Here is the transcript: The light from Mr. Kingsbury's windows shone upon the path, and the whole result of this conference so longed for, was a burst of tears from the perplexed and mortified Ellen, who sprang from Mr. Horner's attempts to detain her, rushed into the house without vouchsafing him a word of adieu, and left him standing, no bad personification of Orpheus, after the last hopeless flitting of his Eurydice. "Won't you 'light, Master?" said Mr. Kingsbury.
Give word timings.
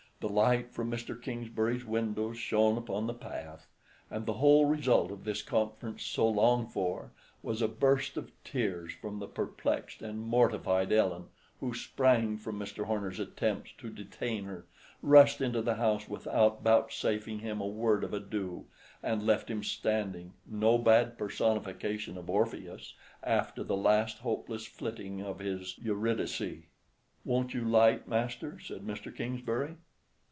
The 0.21 0.29
light 0.29 0.71
from 0.71 0.91
Mr. 0.91 1.19
Kingsbury's 1.19 1.83
windows 1.83 2.37
shone 2.37 2.77
upon 2.77 3.07
the 3.07 3.13
path, 3.15 3.65
and 4.11 4.27
the 4.27 4.33
whole 4.35 4.65
result 4.67 5.09
of 5.11 5.23
this 5.23 5.41
conference 5.41 6.03
so 6.03 6.27
longed 6.29 6.71
for, 6.71 7.11
was 7.41 7.59
a 7.59 7.67
burst 7.67 8.17
of 8.17 8.31
tears 8.43 8.93
from 8.93 9.17
the 9.17 9.25
perplexed 9.27 10.03
and 10.03 10.19
mortified 10.21 10.91
Ellen, 10.91 11.25
who 11.59 11.73
sprang 11.73 12.37
from 12.37 12.59
Mr. 12.59 12.85
Horner's 12.85 13.19
attempts 13.19 13.71
to 13.79 13.89
detain 13.89 14.43
her, 14.43 14.67
rushed 15.01 15.41
into 15.41 15.59
the 15.63 15.73
house 15.73 16.07
without 16.07 16.61
vouchsafing 16.61 17.39
him 17.39 17.59
a 17.59 17.65
word 17.65 18.03
of 18.03 18.13
adieu, 18.13 18.67
and 19.01 19.25
left 19.25 19.49
him 19.49 19.63
standing, 19.63 20.33
no 20.45 20.77
bad 20.77 21.17
personification 21.17 22.15
of 22.15 22.29
Orpheus, 22.29 22.93
after 23.23 23.63
the 23.63 23.75
last 23.75 24.19
hopeless 24.19 24.67
flitting 24.67 25.19
of 25.23 25.39
his 25.39 25.79
Eurydice. 25.79 26.43
"Won't 27.25 27.55
you 27.55 27.65
'light, 27.65 28.07
Master?" 28.07 28.59
said 28.59 28.81
Mr. 28.81 29.11
Kingsbury. 29.15 29.77